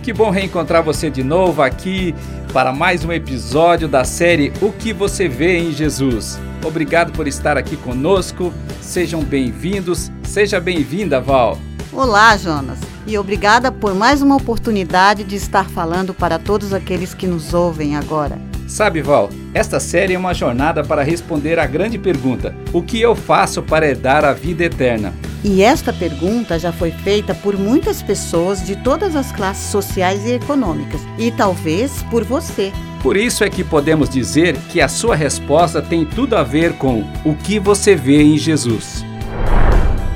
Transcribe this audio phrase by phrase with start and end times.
[0.00, 2.14] que bom reencontrar você de novo aqui
[2.54, 6.38] para mais um episódio da série O que você vê em Jesus.
[6.64, 8.52] Obrigado por estar aqui conosco.
[8.80, 10.10] Sejam bem-vindos.
[10.22, 11.58] Seja bem-vinda, Val.
[11.92, 12.78] Olá, Jonas.
[13.06, 17.94] E obrigada por mais uma oportunidade de estar falando para todos aqueles que nos ouvem
[17.94, 18.38] agora.
[18.66, 23.14] Sabe, Val, esta série é uma jornada para responder à grande pergunta: o que eu
[23.14, 25.12] faço para herdar a vida eterna?
[25.42, 30.32] E esta pergunta já foi feita por muitas pessoas de todas as classes sociais e
[30.32, 32.70] econômicas, e talvez por você.
[33.02, 37.02] Por isso é que podemos dizer que a sua resposta tem tudo a ver com
[37.24, 39.02] o que você vê em Jesus.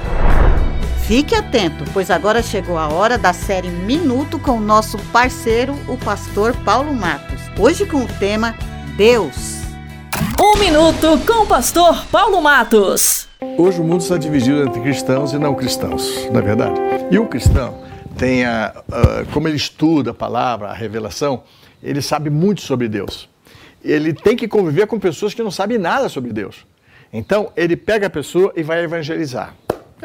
[1.05, 5.97] Fique atento, pois agora chegou a hora da série Minuto com o nosso parceiro, o
[5.97, 7.39] pastor Paulo Matos.
[7.57, 8.55] Hoje com o tema
[8.95, 9.59] Deus.
[10.39, 13.27] Um minuto com o pastor Paulo Matos.
[13.57, 16.79] Hoje o mundo está dividido entre cristãos e não cristãos, não é verdade?
[17.09, 17.81] E o cristão
[18.17, 21.41] tem a, a, como ele estuda a palavra, a revelação,
[21.81, 23.30] ele sabe muito sobre Deus.
[23.83, 26.66] Ele tem que conviver com pessoas que não sabem nada sobre Deus.
[27.11, 29.55] Então, ele pega a pessoa e vai evangelizar.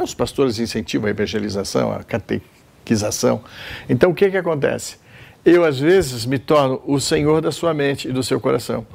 [0.00, 3.42] Os pastores incentivam a evangelização, a catequização.
[3.88, 4.96] Então, o que, que acontece?
[5.44, 8.86] Eu, às vezes, me torno o Senhor da sua mente e do seu coração.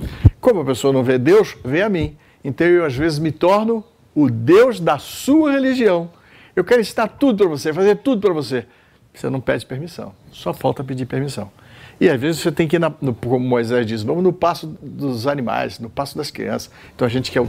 [0.42, 2.18] Como a pessoa não vê Deus, vê a mim.
[2.44, 3.84] Então, eu, às vezes, me torno
[4.16, 6.12] o Deus da sua religião.
[6.56, 8.66] Eu quero ensinar tudo para você, fazer tudo para você.
[9.14, 11.52] Você não pede permissão, só falta pedir permissão.
[12.00, 14.68] E às vezes você tem que ir, na, no, como Moisés diz, vamos no passo
[14.82, 16.72] dos animais, no passo das crianças.
[16.96, 17.42] Então a gente quer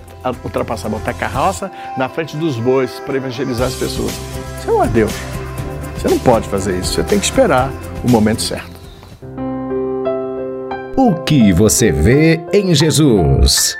[0.45, 4.13] ultrapassar, botar a carroça na frente dos bois para evangelizar as pessoas.
[4.67, 5.13] Não é Deus.
[5.97, 6.95] Você não pode fazer isso.
[6.95, 7.71] Você tem que esperar
[8.05, 8.81] o momento certo.
[10.97, 13.80] O que você vê em Jesus?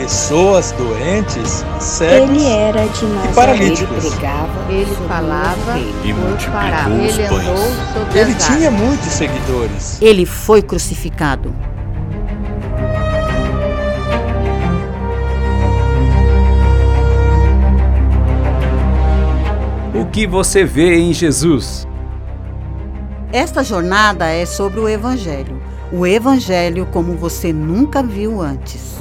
[0.00, 4.04] pessoas doentes, cegos Ele era de e paralíticos.
[4.04, 6.14] Ele pregava, ele falava E
[6.50, 7.12] parábolas.
[7.12, 8.16] os Ele pães.
[8.16, 9.98] Ele tinha muitos seguidores.
[10.00, 11.54] Ele foi crucificado.
[19.94, 21.86] O que você vê em Jesus?
[23.32, 25.60] Esta jornada é sobre o Evangelho.
[25.92, 28.99] O Evangelho como você nunca viu antes.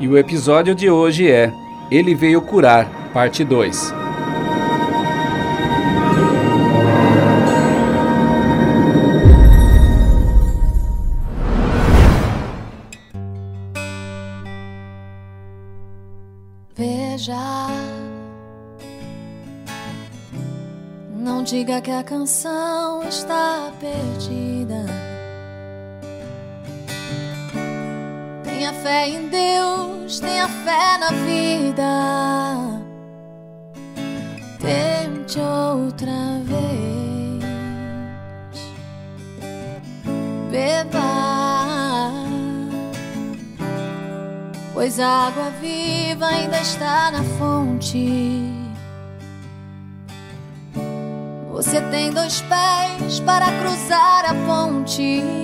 [0.00, 1.52] E o episódio de hoje é
[1.90, 3.94] Ele veio curar, parte 2.
[16.76, 17.36] Veja,
[21.14, 25.03] não diga que a canção está perdida.
[28.64, 32.80] Tenha fé em Deus, tenha fé na vida.
[34.58, 37.44] Tente outra vez.
[40.50, 42.14] Beba
[44.72, 48.50] pois a água viva ainda está na fonte.
[51.50, 55.43] Você tem dois pés para cruzar a ponte.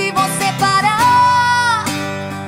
[0.00, 1.84] se você parar.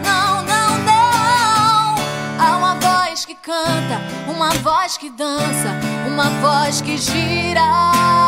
[0.03, 1.95] Não, não, não.
[2.41, 5.71] Há uma voz que canta, uma voz que dança,
[6.07, 8.22] uma voz que gira.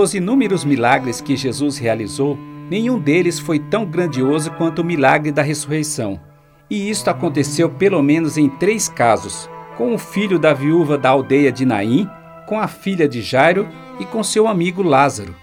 [0.00, 2.34] Dos inúmeros milagres que Jesus realizou,
[2.70, 6.18] nenhum deles foi tão grandioso quanto o milagre da ressurreição.
[6.70, 11.52] E isto aconteceu pelo menos em três casos: com o filho da viúva da aldeia
[11.52, 12.08] de Naim,
[12.46, 13.68] com a filha de Jairo
[14.00, 15.36] e com seu amigo Lázaro.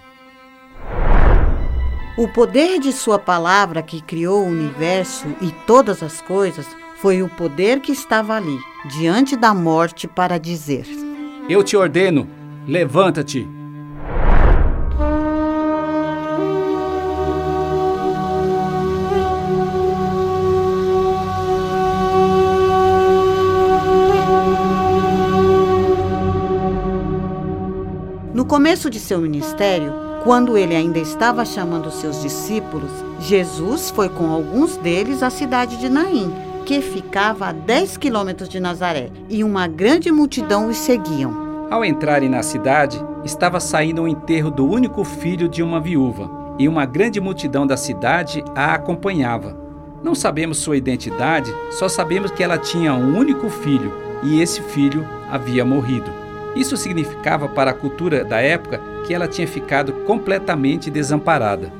[2.18, 6.66] O poder de Sua palavra que criou o universo e todas as coisas
[6.96, 8.58] foi o poder que estava ali,
[8.90, 10.84] diante da morte, para dizer:
[11.48, 12.28] Eu te ordeno,
[12.66, 13.57] levanta-te.
[28.68, 34.76] Começo de seu ministério, quando ele ainda estava chamando seus discípulos, Jesus foi com alguns
[34.76, 36.30] deles à cidade de Naim,
[36.66, 41.66] que ficava a 10 quilômetros de Nazaré, e uma grande multidão os seguiam.
[41.70, 46.68] Ao entrarem na cidade, estava saindo o enterro do único filho de uma viúva, e
[46.68, 49.56] uma grande multidão da cidade a acompanhava.
[50.04, 53.90] Não sabemos sua identidade, só sabemos que ela tinha um único filho,
[54.22, 56.17] e esse filho havia morrido.
[56.58, 61.72] Isso significava para a cultura da época que ela tinha ficado completamente desamparada.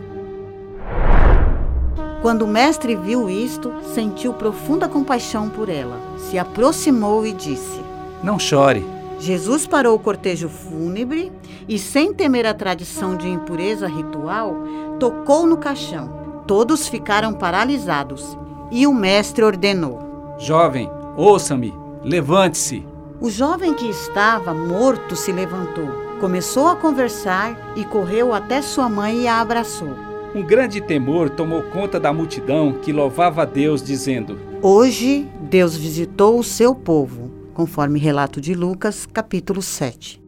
[2.22, 5.98] Quando o mestre viu isto, sentiu profunda compaixão por ela.
[6.16, 7.80] Se aproximou e disse:
[8.22, 8.86] Não chore.
[9.18, 11.32] Jesus parou o cortejo fúnebre
[11.68, 14.54] e, sem temer a tradição de impureza ritual,
[15.00, 16.42] tocou no caixão.
[16.46, 18.38] Todos ficaram paralisados
[18.70, 22.86] e o mestre ordenou: Jovem, ouça-me, levante-se.
[23.20, 25.88] O jovem que estava morto se levantou,
[26.20, 29.90] começou a conversar e correu até sua mãe e a abraçou.
[30.32, 36.38] Um grande temor tomou conta da multidão que louvava a Deus, dizendo: Hoje Deus visitou
[36.38, 40.27] o seu povo, conforme relato de Lucas, capítulo 7.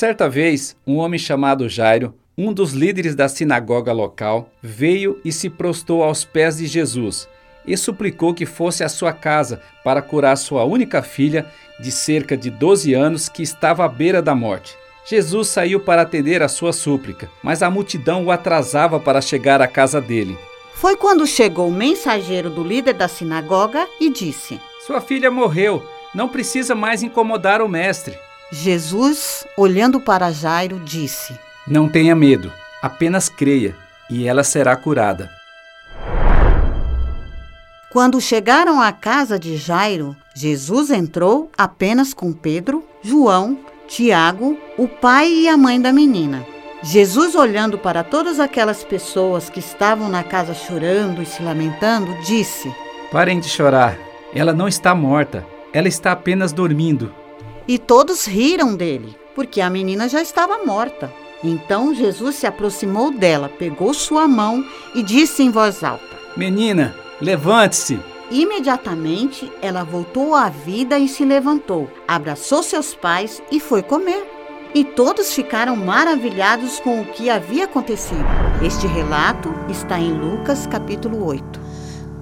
[0.00, 5.50] Certa vez, um homem chamado Jairo, um dos líderes da sinagoga local, veio e se
[5.50, 7.28] prostou aos pés de Jesus
[7.66, 11.44] e suplicou que fosse à sua casa para curar sua única filha,
[11.78, 14.74] de cerca de 12 anos, que estava à beira da morte.
[15.04, 19.68] Jesus saiu para atender a sua súplica, mas a multidão o atrasava para chegar à
[19.68, 20.34] casa dele.
[20.72, 26.26] Foi quando chegou o mensageiro do líder da sinagoga e disse: Sua filha morreu, não
[26.26, 28.18] precisa mais incomodar o mestre.
[28.52, 31.38] Jesus, olhando para Jairo, disse:
[31.68, 32.52] Não tenha medo,
[32.82, 33.76] apenas creia,
[34.10, 35.30] e ela será curada.
[37.92, 45.28] Quando chegaram à casa de Jairo, Jesus entrou apenas com Pedro, João, Tiago, o pai
[45.28, 46.44] e a mãe da menina.
[46.82, 52.72] Jesus, olhando para todas aquelas pessoas que estavam na casa chorando e se lamentando, disse:
[53.12, 53.96] Parem de chorar,
[54.34, 57.14] ela não está morta, ela está apenas dormindo.
[57.70, 61.08] E todos riram dele, porque a menina já estava morta.
[61.40, 68.00] Então Jesus se aproximou dela, pegou sua mão e disse em voz alta: Menina, levante-se.
[68.28, 74.26] Imediatamente ela voltou à vida e se levantou, abraçou seus pais e foi comer.
[74.74, 78.26] E todos ficaram maravilhados com o que havia acontecido.
[78.66, 81.60] Este relato está em Lucas capítulo 8.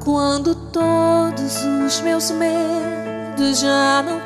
[0.04, 4.20] Quando todos os meus medos já não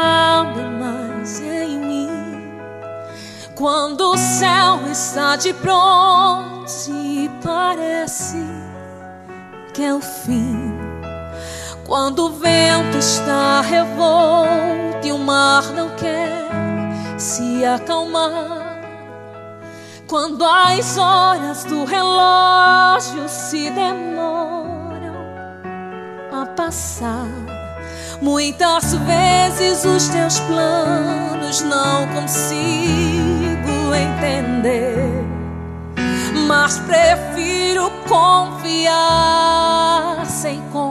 [0.00, 2.08] cabem mais em mim.
[3.54, 8.42] Quando o céu está de pronto e parece
[9.74, 10.72] que é o fim.
[11.86, 16.48] Quando o vento está revolto e o mar não quer
[17.18, 18.80] se acalmar.
[20.06, 25.20] Quando as horas do relógio se demoram
[26.32, 27.49] a passar.
[28.22, 35.24] Muitas vezes os teus planos não consigo entender,
[36.46, 38.90] mas prefiro confiar
[40.26, 40.89] sem compreender.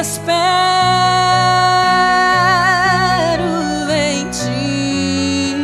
[0.00, 0.28] espero
[3.90, 5.56] em ti.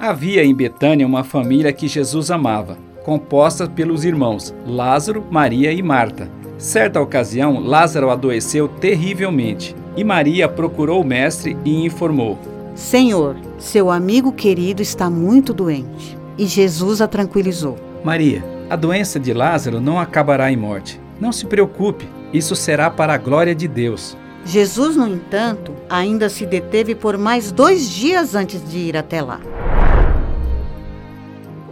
[0.00, 6.28] Havia em Betânia uma família que Jesus amava composta pelos irmãos Lázaro, Maria e Marta.
[6.58, 12.38] Certa ocasião, Lázaro adoeceu terrivelmente e Maria procurou o mestre e informou:
[12.74, 16.18] Senhor, seu amigo querido está muito doente.
[16.36, 17.76] E Jesus a tranquilizou.
[18.02, 21.00] Maria, a doença de Lázaro não acabará em morte.
[21.20, 24.16] Não se preocupe, isso será para a glória de Deus.
[24.44, 29.40] Jesus, no entanto, ainda se deteve por mais dois dias antes de ir até lá.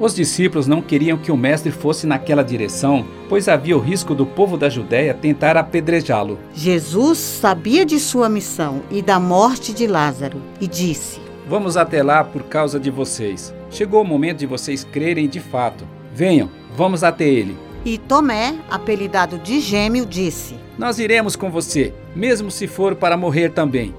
[0.03, 4.27] Os discípulos não queriam que o mestre fosse naquela direção, pois havia o risco do
[4.27, 6.41] povo da Judéia tentar apedrejá-lo.
[6.53, 12.25] Jesus sabia de sua missão e da morte de Lázaro e disse: Vamos até lá
[12.25, 13.55] por causa de vocês.
[13.71, 15.87] Chegou o momento de vocês crerem de fato.
[16.13, 17.57] Venham, vamos até ele.
[17.85, 23.51] E Tomé, apelidado de Gêmeo, disse: Nós iremos com você, mesmo se for para morrer
[23.51, 23.95] também.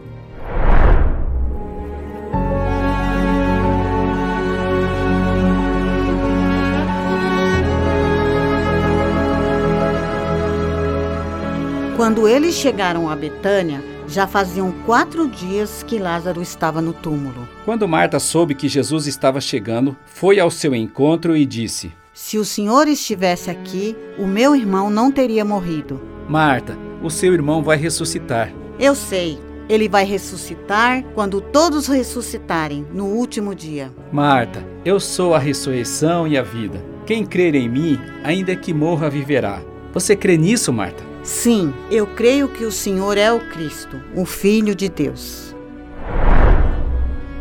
[12.04, 17.48] Quando eles chegaram a Betânia, já faziam quatro dias que Lázaro estava no túmulo.
[17.64, 22.44] Quando Marta soube que Jesus estava chegando, foi ao seu encontro e disse: Se o
[22.44, 26.02] Senhor estivesse aqui, o meu irmão não teria morrido.
[26.28, 28.52] Marta, o seu irmão vai ressuscitar.
[28.78, 29.40] Eu sei.
[29.70, 33.94] Ele vai ressuscitar quando todos ressuscitarem no último dia.
[34.12, 36.84] Marta, eu sou a ressurreição e a vida.
[37.06, 39.62] Quem crer em mim, ainda que morra, viverá.
[39.94, 41.13] Você crê nisso, Marta?
[41.24, 45.56] Sim, eu creio que o Senhor é o Cristo, o Filho de Deus.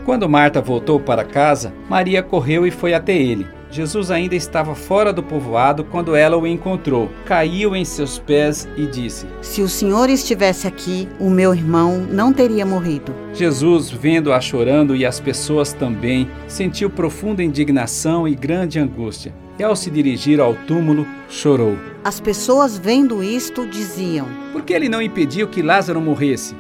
[0.05, 3.45] Quando Marta voltou para casa, Maria correu e foi até ele.
[3.73, 7.11] Jesus ainda estava fora do povoado quando ela o encontrou.
[7.25, 12.33] Caiu em seus pés e disse: Se o Senhor estivesse aqui, o meu irmão não
[12.33, 13.13] teria morrido.
[13.33, 19.35] Jesus, vendo-a chorando e as pessoas também, sentiu profunda indignação e grande angústia.
[19.59, 21.77] E ao se dirigir ao túmulo, chorou.
[22.03, 26.55] As pessoas vendo isto diziam: Por que ele não impediu que Lázaro morresse?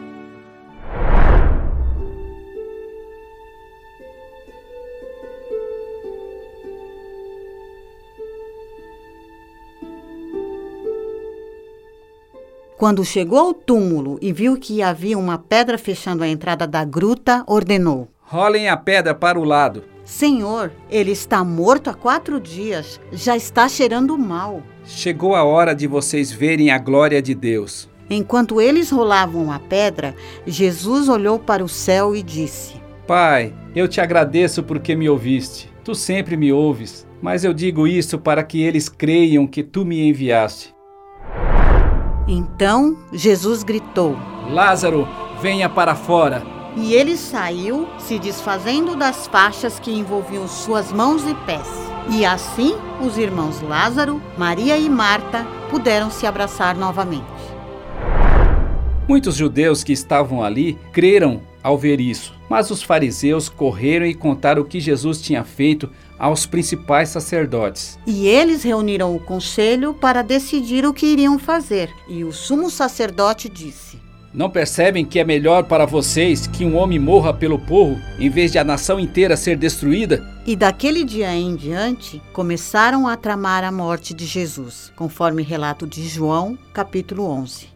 [12.82, 17.44] Quando chegou ao túmulo e viu que havia uma pedra fechando a entrada da gruta,
[17.46, 19.91] ordenou: Rolem a pedra para o lado.
[20.04, 24.62] Senhor, ele está morto há quatro dias, já está cheirando mal.
[24.84, 27.88] Chegou a hora de vocês verem a glória de Deus.
[28.10, 30.14] Enquanto eles rolavam a pedra,
[30.46, 32.74] Jesus olhou para o céu e disse:
[33.06, 35.72] Pai, eu te agradeço porque me ouviste.
[35.84, 40.08] Tu sempre me ouves, mas eu digo isso para que eles creiam que tu me
[40.08, 40.74] enviaste.
[42.26, 44.16] Então Jesus gritou:
[44.50, 45.08] Lázaro,
[45.40, 46.51] venha para fora.
[46.76, 51.68] E ele saiu, se desfazendo das faixas que envolviam suas mãos e pés.
[52.10, 57.26] E assim, os irmãos Lázaro, Maria e Marta puderam se abraçar novamente.
[59.08, 64.62] Muitos judeus que estavam ali creram ao ver isso, mas os fariseus correram e contaram
[64.62, 67.98] o que Jesus tinha feito aos principais sacerdotes.
[68.06, 71.90] E eles reuniram o conselho para decidir o que iriam fazer.
[72.08, 73.98] E o sumo sacerdote disse:
[74.34, 78.50] Não percebem que é melhor para vocês que um homem morra pelo povo em vez
[78.50, 80.26] de a nação inteira ser destruída?
[80.46, 86.08] E daquele dia em diante, começaram a tramar a morte de Jesus, conforme relato de
[86.08, 87.68] João, capítulo 11.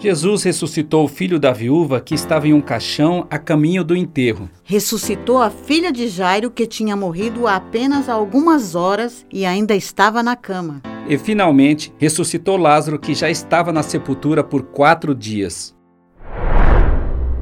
[0.00, 4.48] Jesus ressuscitou o filho da viúva que estava em um caixão a caminho do enterro.
[4.64, 10.22] Ressuscitou a filha de Jairo que tinha morrido há apenas algumas horas e ainda estava
[10.22, 10.80] na cama.
[11.06, 15.76] E finalmente ressuscitou Lázaro que já estava na sepultura por quatro dias.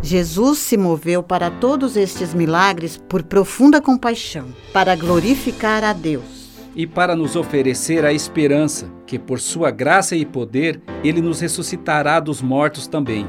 [0.02, 6.37] Jesus se moveu para todos estes milagres por profunda compaixão, para glorificar a Deus
[6.78, 12.20] e para nos oferecer a esperança que, por sua graça e poder, ele nos ressuscitará
[12.20, 13.26] dos mortos também.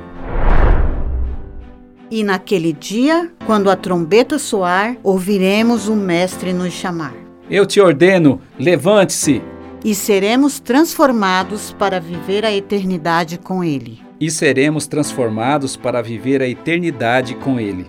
[2.11, 7.15] E naquele dia, quando a trombeta soar, ouviremos o Mestre nos chamar.
[7.49, 9.41] Eu te ordeno, levante-se!
[9.83, 13.99] E seremos transformados para viver a eternidade com Ele.
[14.19, 17.87] E seremos transformados para viver a eternidade com Ele.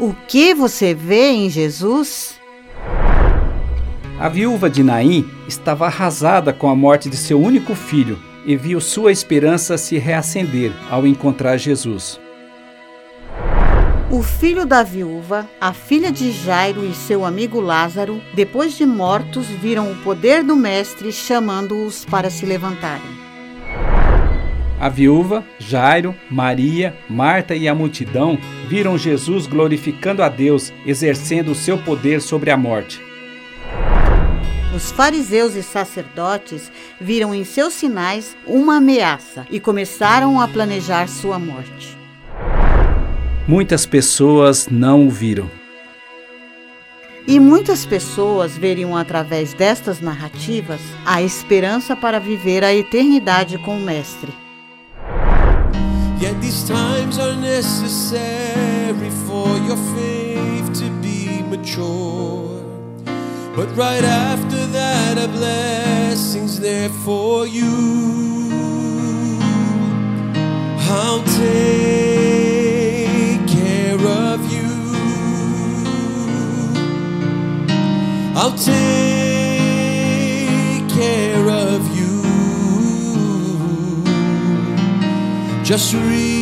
[0.00, 2.38] O que você vê em Jesus?
[4.20, 8.80] A viúva de Naim estava arrasada com a morte de seu único filho, e viu
[8.80, 12.20] sua esperança se reacender ao encontrar Jesus.
[14.08, 19.46] O filho da viúva, a filha de Jairo e seu amigo Lázaro, depois de mortos,
[19.46, 23.27] viram o poder do Mestre chamando-os para se levantarem.
[24.80, 31.54] A viúva, Jairo, Maria, Marta e a multidão viram Jesus glorificando a Deus, exercendo o
[31.54, 33.02] seu poder sobre a morte.
[34.72, 36.70] Os fariseus e sacerdotes
[37.00, 41.98] viram em seus sinais uma ameaça e começaram a planejar sua morte.
[43.48, 45.50] Muitas pessoas não o viram.
[47.26, 53.80] E muitas pessoas veriam através destas narrativas a esperança para viver a eternidade com o
[53.80, 54.30] Mestre.
[56.20, 62.60] Yet these times are necessary for your faith to be mature.
[63.54, 69.38] But right after that, a blessing's there for you.
[70.90, 71.46] I'll take
[73.46, 74.68] care of you.
[78.34, 78.87] I'll take
[85.68, 86.37] Just read.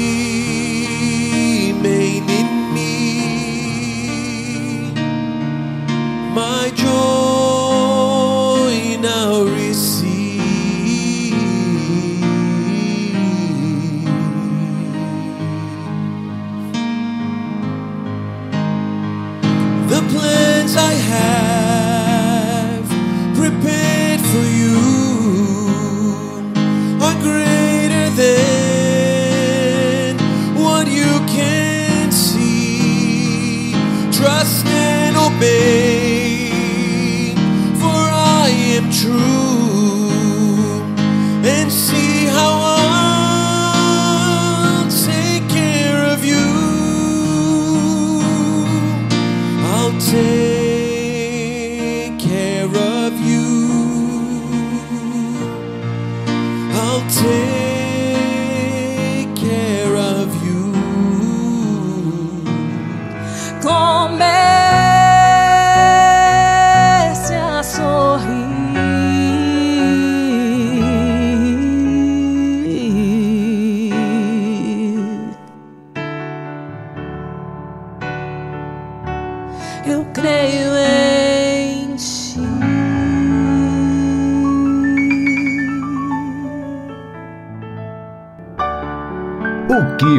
[63.77, 64.46] moment.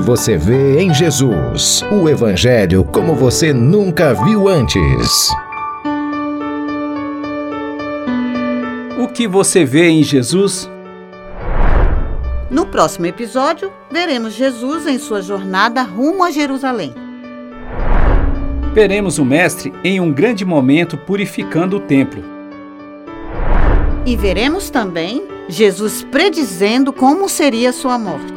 [0.08, 1.84] Você vê em Jesus?
[1.92, 5.30] O Evangelho como você nunca viu antes.
[8.98, 10.72] O que você vê em Jesus?
[12.50, 16.94] No próximo episódio, veremos Jesus em sua jornada rumo a Jerusalém.
[18.74, 22.24] Veremos o Mestre em um grande momento purificando o templo.
[24.06, 28.37] E veremos também Jesus predizendo como seria sua morte.